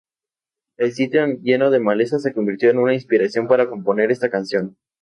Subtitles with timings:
[0.77, 4.75] El sitio, lleno de maleza, se convirtió en una inspiración para componer esta canción.